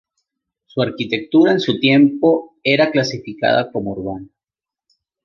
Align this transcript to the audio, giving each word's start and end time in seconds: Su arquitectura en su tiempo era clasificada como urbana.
Su 0.65 0.81
arquitectura 0.81 1.51
en 1.51 1.59
su 1.59 1.79
tiempo 1.79 2.55
era 2.63 2.89
clasificada 2.89 3.71
como 3.71 3.91
urbana. 3.91 4.29